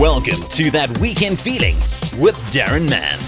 [0.00, 1.76] Welcome to That Weekend Feeling
[2.18, 3.18] with Darren Mann.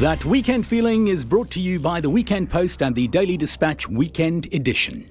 [0.00, 3.88] That weekend feeling is brought to you by the Weekend Post and the Daily Dispatch
[3.88, 5.06] Weekend Edition.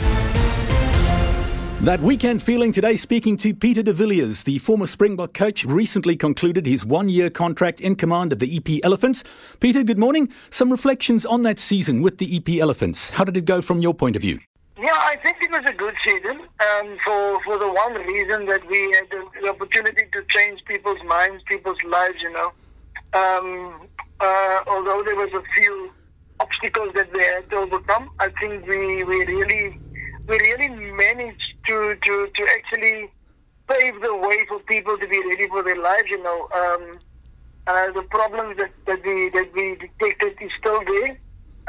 [1.82, 6.68] That weekend feeling today, speaking to Peter de Villiers, the former Springbok coach, recently concluded
[6.68, 9.24] his one year contract in command of the EP Elephants.
[9.60, 10.32] Peter, good morning.
[10.52, 13.10] Some reflections on that season with the EP Elephants.
[13.10, 14.38] How did it go from your point of view?
[14.86, 18.62] Yeah, I think it was a good season um, for for the one reason that
[18.70, 22.18] we had the, the, opportunity to change people's minds, people's lives.
[22.22, 22.52] You know,
[23.18, 23.88] um,
[24.20, 25.90] uh, although there was a few
[26.40, 29.80] obstacles that we had to overcome, I think we, we really
[30.28, 33.10] we really managed to, to, to actually
[33.68, 36.10] pave the way for people to be ready for their lives.
[36.12, 37.00] You know, um,
[37.66, 41.18] uh, the problems that, that we that we detected is still there.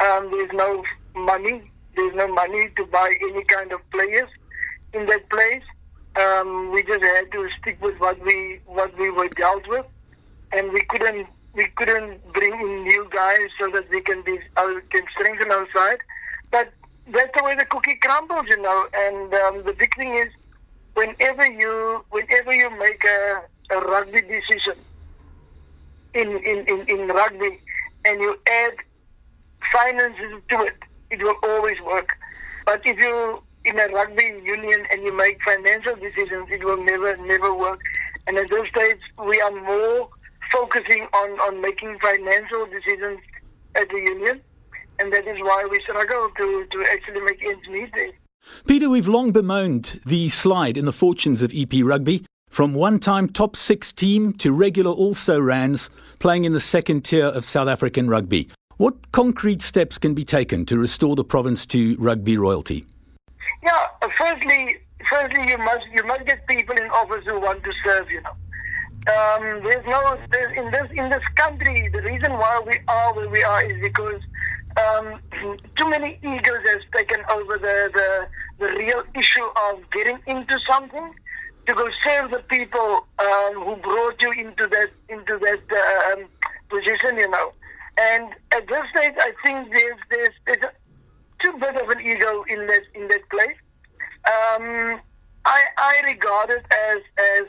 [0.05, 4.29] Um, there's no money there's no money to buy any kind of players
[4.93, 5.63] in that place.
[6.17, 9.87] Um, we just had to stick with what we what we were dealt with,
[10.53, 14.75] and we couldn't we couldn't bring in new guys so that we can be uh,
[14.91, 15.99] can strengthen our side.
[16.51, 16.73] But
[17.13, 18.87] that's the way the cookie crumbles, you know.
[18.95, 20.33] And um, the big thing is,
[20.95, 24.79] whenever you whenever you make a, a rugby decision
[26.15, 27.61] in, in, in, in rugby,
[28.05, 28.75] and you add
[29.73, 32.09] finances to it, it will always work.
[32.65, 37.17] But if you in a rugby union and you make financial decisions, it will never,
[37.17, 37.81] never work.
[38.27, 40.09] And at this stage, we are more
[40.53, 43.21] focusing on, on making financial decisions
[43.75, 44.41] at the union.
[44.99, 48.13] And that is why we struggle to, to actually make ends meet there.
[48.67, 52.25] Peter, we've long bemoaned the slide in the fortunes of EP Rugby.
[52.49, 55.91] From one time top six team to regular also rans
[56.21, 58.49] playing in the second tier of South African rugby.
[58.79, 62.85] What concrete steps can be taken to restore the province to rugby royalty?
[63.63, 63.87] Yeah,
[64.19, 64.77] firstly,
[65.09, 68.11] firstly you must you must get people in office who want to serve.
[68.11, 68.31] You know,
[69.15, 71.89] um, there's no there's, in this in this country.
[71.91, 74.21] The reason why we are where we are is because
[74.77, 75.21] um,
[75.79, 78.29] too many egos has taken over the, the
[78.59, 81.15] the real issue of getting into something
[81.67, 86.29] to go serve the people um, who brought you into that into that uh, um,
[86.69, 87.17] position.
[87.17, 87.53] You know.
[87.99, 90.73] And at this stage, I think there's there's, there's a,
[91.43, 93.57] too bit of an ego in that in that place.
[94.27, 95.01] Um,
[95.45, 97.47] I I regard it as as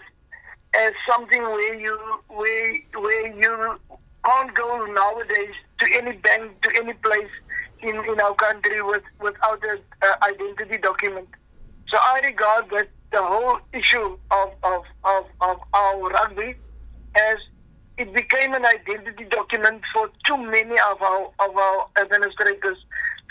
[0.74, 1.98] as something where you
[2.30, 3.80] where where you
[4.26, 7.30] can't go nowadays to any bank to any place
[7.82, 11.28] in, in our country with without an uh, identity document.
[11.90, 16.56] So I regard that the whole issue of, of, of, of our rugby
[17.16, 17.38] as
[17.98, 22.78] it became an identity document for too many of our of our administrators.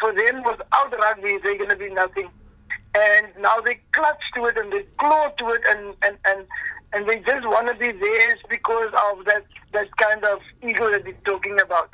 [0.00, 2.28] For them, without rugby, they're going to be nothing.
[2.94, 6.46] And now they clutch to it and they claw to it, and and and
[6.92, 11.04] and they just want to be theirs because of that that kind of ego that
[11.04, 11.90] they're talking about.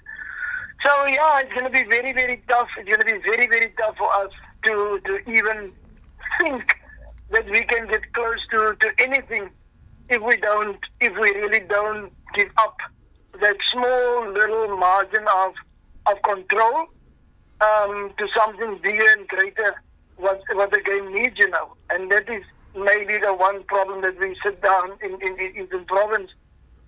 [0.84, 2.69] So yeah, it's going to be very very tough.
[2.78, 4.31] It's going to be very very tough for us
[4.65, 5.72] to to even
[6.41, 6.75] think
[7.31, 9.50] that we can get close to to anything
[10.09, 12.76] if we don't if we really don't give up
[13.41, 15.54] that small little margin of
[16.06, 16.87] of control
[17.60, 19.75] um, to something bigger and greater
[20.16, 21.75] what what the game needs, you know.
[21.91, 22.42] And that is
[22.75, 26.31] maybe the one problem that we sit down in in, in the province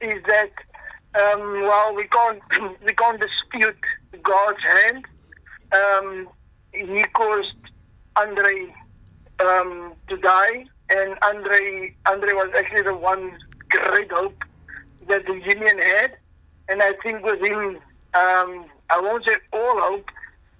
[0.01, 0.53] is that
[1.15, 2.43] um, while we can't
[2.85, 3.79] we can't dispute
[4.23, 5.05] God's hand,
[5.73, 6.29] um,
[6.73, 7.55] he caused
[8.17, 8.75] Andre
[9.41, 13.33] um, to die, and Andre Andre was actually the one
[13.71, 14.45] great hope
[15.09, 16.17] that the union had,
[16.69, 17.79] and I think with him,
[18.15, 20.09] um, I won't say all hope,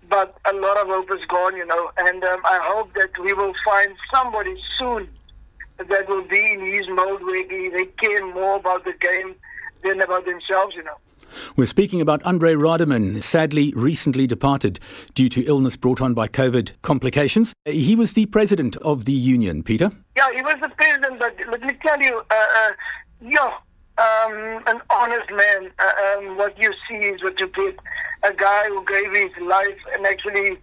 [0.09, 1.91] but a lot of hope is gone, you know.
[1.97, 5.09] And um, I hope that we will find somebody soon
[5.79, 9.35] that will be in his mode where they, they care more about the game
[9.83, 10.97] than about themselves, you know.
[11.57, 14.79] We're speaking about Andre Rademan, sadly recently departed
[15.15, 17.53] due to illness brought on by COVID complications.
[17.65, 19.91] He was the president of the union, Peter.
[20.17, 22.73] Yeah, he was the president, but let me tell you, uh, uh,
[23.21, 23.55] yeah,
[23.99, 25.71] um, an honest man.
[25.79, 27.79] Uh, um, what you see is what you get.
[28.23, 30.59] A guy who gave his life and actually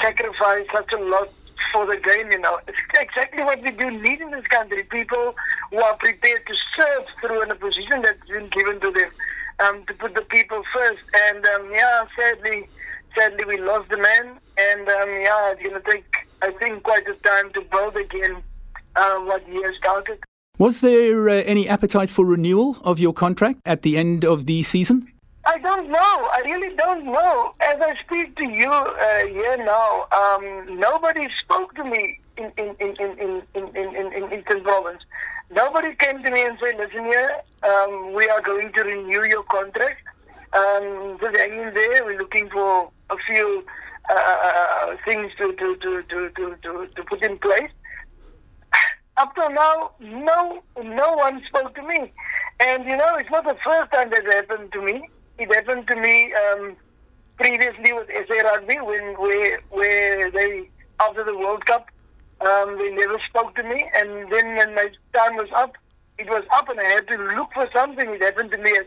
[0.00, 1.28] sacrificed such a lot
[1.72, 2.58] for the game, you know.
[2.66, 4.82] It's exactly what we do need in this country.
[4.84, 5.34] People
[5.70, 9.10] who are prepared to serve through in a position that's been given to them,
[9.60, 11.02] um, to put the people first.
[11.12, 12.68] And um, yeah, sadly,
[13.14, 14.38] sadly we lost the man.
[14.56, 16.06] And um, yeah, it's going to take,
[16.42, 18.42] I think, quite a time to build again
[18.96, 20.18] uh, what he has started.
[20.60, 24.62] Was there uh, any appetite for renewal of your contract at the end of the
[24.62, 25.10] season?
[25.46, 26.28] I don't know.
[26.36, 27.54] I really don't know.
[27.62, 32.76] As I speak to you uh, here now, um, nobody spoke to me in in
[32.78, 35.02] in in in in in, in, in Eastern Province.
[35.50, 39.44] nobody came to me and said, listen here, um, we are going to renew your
[39.44, 40.02] contract.
[40.52, 42.04] Um, just hanging there.
[42.04, 43.64] We're looking for a few
[44.10, 47.70] uh, uh, things to, to, to, to, to, to, to put in place.
[49.20, 52.10] Up till now, no, no one spoke to me.
[52.58, 55.08] And you know, it's not the first time that happened to me.
[55.38, 56.74] It happened to me um,
[57.36, 60.70] previously with SA Rugby when where where they
[61.00, 61.86] after the World Cup
[62.40, 65.76] um, they never spoke to me, and then when my time was up,
[66.16, 68.08] it was up, and I had to look for something.
[68.08, 68.86] It happened to me at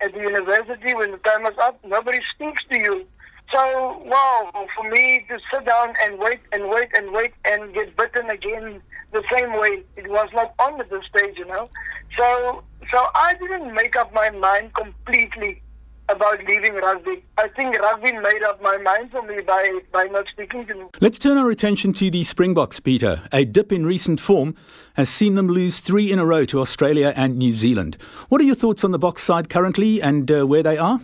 [0.00, 1.78] at the university when the time was up.
[1.84, 3.06] Nobody speaks to you.
[3.52, 7.96] So, wow, for me to sit down and wait and wait and wait and get
[7.96, 8.82] bitten again
[9.12, 11.68] the same way, it was not on at this stage, you know.
[12.16, 15.62] So, so I didn't make up my mind completely
[16.08, 17.24] about leaving rugby.
[17.36, 20.84] I think rugby made up my mind for me by, by not speaking to me.
[21.00, 23.22] Let's turn our attention to the Springboks, Peter.
[23.32, 24.54] A dip in recent form
[24.94, 27.96] has seen them lose three in a row to Australia and New Zealand.
[28.28, 31.00] What are your thoughts on the Bok side currently and uh, where they are?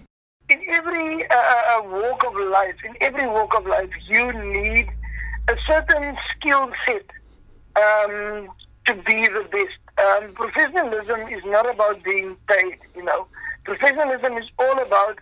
[0.53, 4.87] In every uh, uh, walk of life, in every walk of life, you need
[5.49, 7.07] a certain skill set
[7.75, 8.51] um,
[8.85, 9.81] to be the best.
[9.97, 13.27] Um, professionalism is not about being paid, you know.
[13.65, 15.21] Professionalism is all about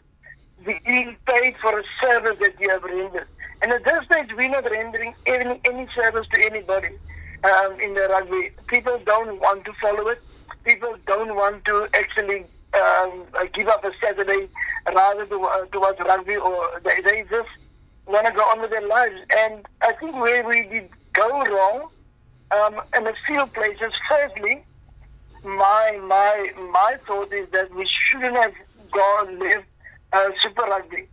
[0.65, 3.29] being paid for a service that you have rendered.
[3.63, 6.97] And at this stage, we're not rendering any, any service to anybody
[7.45, 8.51] um, in the rugby.
[8.67, 10.21] People don't want to follow it.
[10.65, 14.49] People don't want to actually um, give up a Saturday
[14.95, 17.49] rather to, uh, towards rugby, or they, they just
[18.07, 19.17] want to go on with their lives.
[19.31, 21.89] And I think where we did go wrong
[22.51, 24.65] um, in a few places, firstly,
[25.45, 28.55] my my my thought is that we shouldn't have
[28.93, 29.65] gone live
[30.13, 31.09] uh, Super Rugby.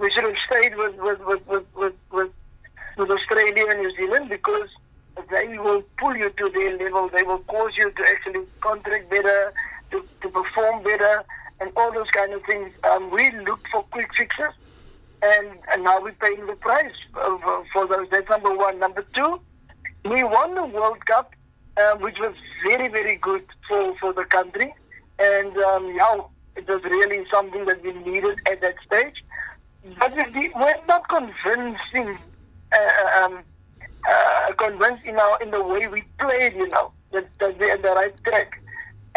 [0.00, 2.30] We should have stayed with with with with with, with,
[2.96, 4.68] with Australia and New Zealand because
[5.30, 7.08] they will pull you to their level.
[7.08, 9.52] They will cause you to actually contract better,
[9.90, 11.24] to, to perform better,
[11.60, 12.72] and all those kind of things.
[12.84, 14.54] Um, we looked for quick fixes,
[15.22, 18.08] and, and now we're paying the price for, for those.
[18.10, 18.78] That's number one.
[18.78, 19.40] Number two,
[20.04, 21.34] we won the World Cup
[21.80, 24.74] um, which was very, very good for, for the country.
[25.18, 26.20] And um, yeah,
[26.56, 29.24] it was really something that we needed at that stage.
[29.98, 32.18] But we were not convincing,
[32.72, 33.40] uh, um,
[34.08, 37.82] uh, convinced in, our, in the way we played, you know, that, that we're on
[37.82, 38.59] the right track.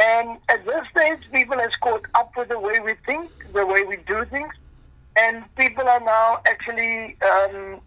[0.04, 3.84] And at this stage, people have caught up with the way we think, the way
[3.84, 4.54] we do things.
[5.16, 7.80] And people are now actually um,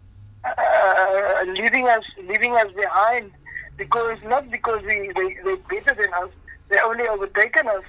[0.43, 3.31] uh, leaving us, leaving us behind
[3.77, 6.31] because not because we they they're better than us,
[6.69, 7.83] they only overtaken us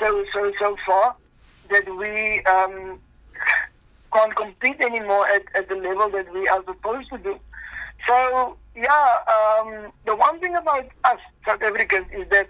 [0.00, 1.14] so so so far
[1.70, 2.98] that we um,
[4.12, 7.38] can't compete anymore at, at the level that we are supposed to do.
[8.08, 12.48] So yeah, um, the one thing about us South Africans is that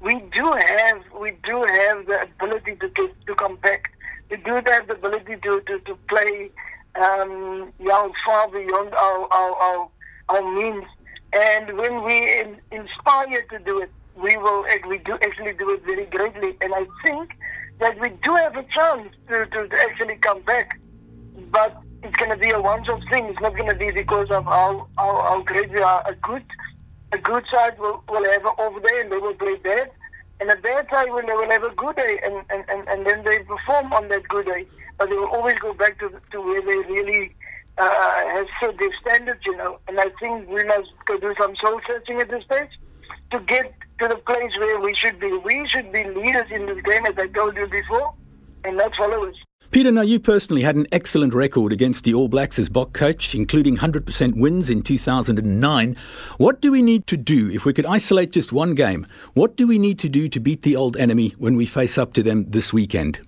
[0.00, 3.92] we do have we do have the ability to to, to come back.
[4.30, 6.50] We do have the ability to to, to play
[6.96, 9.88] um, yeah, far beyond our, our, our,
[10.28, 10.84] our means.
[11.32, 16.06] And when we inspire to do it, we will we do actually do it very
[16.06, 16.56] greatly.
[16.60, 17.36] And I think
[17.80, 20.78] that we do have a chance to, to, to actually come back.
[21.50, 23.26] But it's going to be a once-off thing.
[23.26, 26.02] It's not going to be because of how, how, how great we are.
[26.06, 26.44] A good
[27.12, 29.90] a good side will, will have an off day and they will play bad.
[30.40, 33.06] And a bad side will, they will have a good day and, and, and, and
[33.06, 34.66] then they perform on that good day.
[34.98, 37.34] But they will always go back to, to where they really
[37.78, 37.90] uh,
[38.28, 39.78] has set their standards, you know.
[39.88, 42.70] And I think we must go do some soul searching at this stage
[43.30, 45.32] to get to the place where we should be.
[45.44, 48.14] We should be leaders in this game, as I told you before,
[48.64, 49.36] and not followers.
[49.76, 53.34] Peter, now you personally had an excellent record against the All Blacks as Bok coach,
[53.34, 55.96] including 100% wins in 2009.
[56.38, 59.06] What do we need to do if we could isolate just one game?
[59.34, 62.14] What do we need to do to beat the old enemy when we face up
[62.14, 63.20] to them this weekend?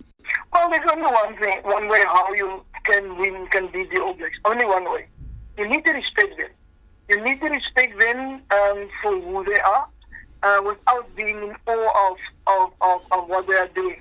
[0.54, 4.14] Well, there's only one thing, one way how you can win, can beat the All
[4.14, 4.38] Blacks.
[4.46, 5.06] Only one way.
[5.58, 6.48] You need to respect them.
[7.10, 9.86] You need to respect them um, for who they are
[10.42, 14.00] uh, without being in awe of, of, of, of what they are doing.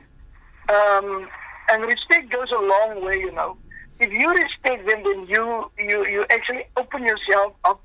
[0.70, 1.28] Um,
[1.70, 3.58] and respect goes a long way, you know.
[4.00, 7.82] If you respect them, then you, you, you actually open yourself up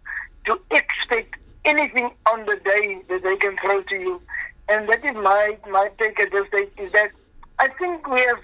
[0.46, 4.20] to expect anything on the day that they can throw to you.
[4.68, 7.10] And that is my, my take at this stage is that
[7.58, 8.38] I think we have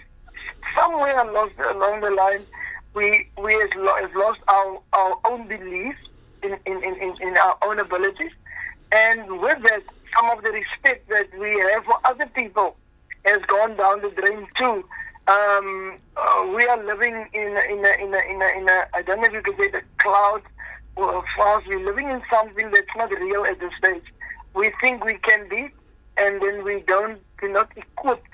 [0.76, 2.46] somewhere along the, along the line,
[2.94, 3.70] we we have
[4.14, 5.94] lost our, our own belief
[6.42, 8.32] in, in, in, in our own abilities.
[8.92, 9.82] And with that,
[10.16, 12.76] some of the respect that we have for other people
[13.24, 14.84] has gone down the drain too.
[15.28, 18.86] Um, uh, we are living in a, in a, in a, in a, in a,
[18.94, 20.40] I don't know if you can say the cloud
[20.96, 21.66] or fast.
[21.66, 24.04] We're living in something that's not real at this stage.
[24.54, 25.68] We think we can be,
[26.16, 28.26] and then we don't, we're not equipped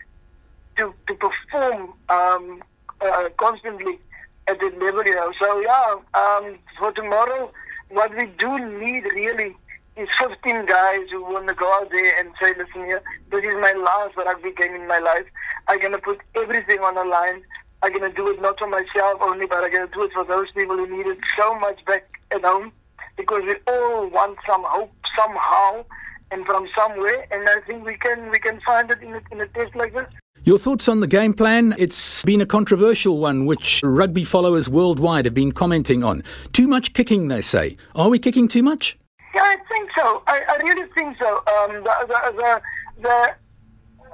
[0.76, 2.62] to, to perform um,
[3.00, 3.98] uh, constantly
[4.46, 5.32] at that level, you know.
[5.40, 7.50] So, yeah, um, for tomorrow,
[7.88, 9.56] what we do need really
[9.96, 13.54] is 15 guys who want to go out there and say, listen here, this is
[13.60, 15.26] my last rugby game in my life.
[15.68, 17.42] I'm going to put everything on the line.
[17.82, 20.12] I'm going to do it not for myself only, but I'm going to do it
[20.12, 22.72] for those people who need it so much back at home
[23.16, 25.84] because we all want some hope somehow
[26.30, 27.26] and from somewhere.
[27.30, 29.92] And I think we can we can find it in a, in a test like
[29.92, 30.06] this.
[30.44, 31.74] Your thoughts on the game plan?
[31.78, 36.22] It's been a controversial one, which rugby followers worldwide have been commenting on.
[36.52, 37.78] Too much kicking, they say.
[37.94, 38.98] Are we kicking too much?
[39.34, 40.22] Yeah, I think so.
[40.26, 41.38] I, I really think so.
[41.38, 42.62] Um, the, the, the,
[43.02, 43.34] the,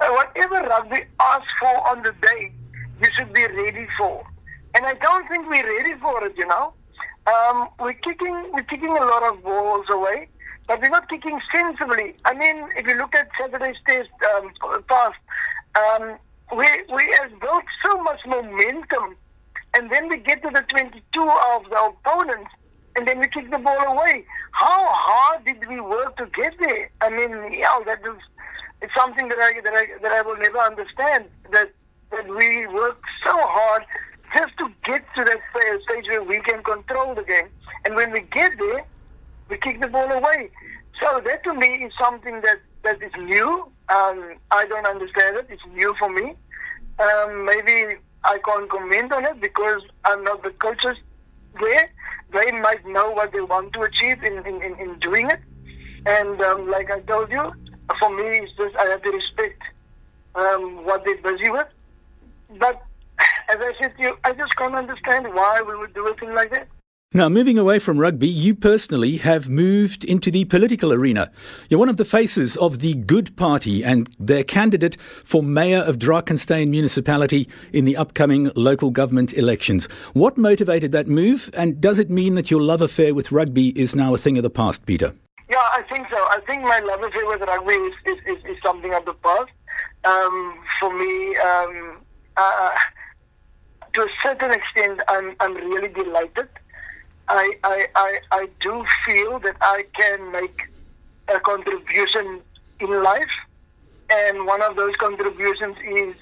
[0.01, 2.51] uh, whatever rugby asks for on the day,
[3.01, 4.25] you should be ready for.
[4.73, 6.73] And I don't think we're ready for it, you know.
[7.27, 10.27] Um, we're kicking, we're kicking a lot of balls away,
[10.67, 12.15] but we're not kicking sensibly.
[12.25, 14.51] I mean, if you look at Saturday's test um,
[14.87, 15.19] past,
[15.75, 16.17] um,
[16.57, 19.15] we, we have built so much momentum.
[19.73, 22.51] And then we get to the 22 of the opponents,
[22.95, 24.25] and then we kick the ball away.
[24.51, 26.89] How hard did we work to get there?
[27.01, 28.21] I mean, yeah, that is
[28.81, 31.25] it's something that I that I that I will never understand.
[31.51, 31.71] That
[32.11, 33.83] that we work so hard
[34.35, 37.47] just to get to that stage where we can control the game,
[37.85, 38.85] and when we get there,
[39.49, 40.49] we kick the ball away.
[41.01, 43.71] So that to me is something that that is new.
[43.89, 45.47] Um, I don't understand it.
[45.49, 46.35] It's new for me.
[46.99, 50.97] Um, maybe I can't comment on it because I'm not the coaches
[52.33, 55.39] They might know what they want to achieve in, in, in, in doing it.
[56.05, 57.51] And um, like I told you,
[57.99, 59.61] for me, it's just I have to respect
[60.35, 61.67] um, what they're busy with.
[62.57, 62.81] But
[63.49, 66.33] as I said to you, I just can't understand why we would do a thing
[66.33, 66.67] like that.
[67.13, 71.29] Now, moving away from rugby, you personally have moved into the political arena.
[71.67, 75.99] You're one of the faces of the Good Party and their candidate for mayor of
[75.99, 79.89] Drakenstein Municipality in the upcoming local government elections.
[80.13, 83.93] What motivated that move, and does it mean that your love affair with rugby is
[83.93, 85.13] now a thing of the past, Peter?
[85.49, 86.15] Yeah, I think so.
[86.15, 89.51] I think my love affair with rugby is, is, is, is something of the past.
[90.05, 91.97] Um, for me, um,
[92.37, 92.71] uh,
[93.95, 96.47] to a certain extent, I'm, I'm really delighted
[97.31, 100.69] I, I, I, I do feel that I can make
[101.29, 102.41] a contribution
[102.81, 103.31] in life.
[104.09, 106.13] And one of those contributions is,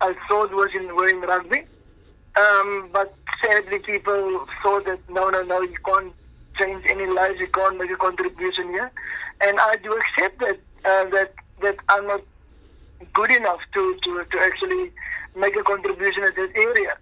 [0.00, 1.64] I thought was in, were in rugby.
[2.36, 6.12] Um, but sadly, people thought that no, no, no, you can't
[6.56, 8.92] change any lives, you can't make a contribution here.
[9.40, 12.22] And I do accept that, uh, that, that I'm not
[13.12, 14.92] good enough to, to, to actually
[15.34, 16.96] make a contribution in that area.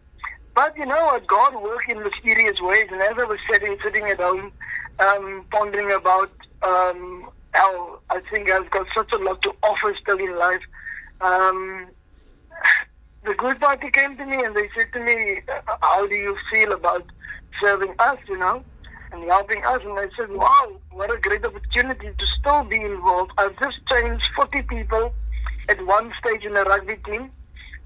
[0.54, 1.26] But you know what?
[1.26, 2.88] God works in mysterious ways.
[2.90, 4.52] And as I was sitting, sitting at home,
[4.98, 6.30] um, pondering about
[6.62, 10.60] um, how I think I've got such a lot to offer still in life,
[11.20, 11.86] um,
[13.24, 15.40] the Good Party came to me and they said to me,
[15.80, 17.04] How do you feel about
[17.62, 18.64] serving us, you know,
[19.12, 19.80] and helping us?
[19.84, 23.32] And I said, Wow, what a great opportunity to still be involved.
[23.38, 25.12] I've just changed 40 people
[25.68, 27.30] at one stage in a rugby team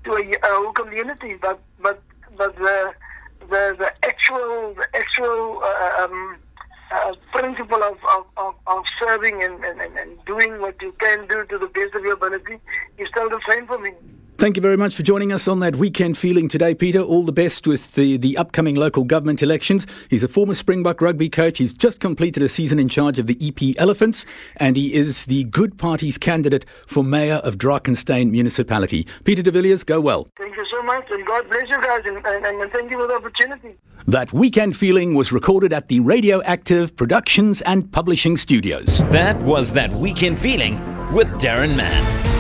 [0.05, 2.03] to a, a whole community, but, but
[2.37, 2.93] but the
[3.41, 6.39] the, the actual the actual uh, um,
[6.93, 11.45] uh, principle of, of, of, of serving and, and, and doing what you can do
[11.47, 12.59] to the best of your ability
[12.99, 13.91] is still the same for me.
[14.37, 17.01] Thank you very much for joining us on that weekend feeling today, Peter.
[17.01, 19.87] All the best with the, the upcoming local government elections.
[20.11, 21.59] He's a former Springbok rugby coach.
[21.59, 24.27] He's just completed a season in charge of the EP Elephants,
[24.57, 29.07] and he is the Good Party's candidate for mayor of Drakenstein Municipality.
[29.23, 30.27] Peter de Villiers, go well.
[30.37, 33.07] Thank you so much, and God bless you guys, and, and, and thank you for
[33.07, 33.77] the opportunity.
[34.09, 38.99] That weekend feeling was recorded at the Radioactive Productions and Publishing Studios.
[39.11, 40.75] That was That Weekend Feeling
[41.13, 42.34] with Darren Mann.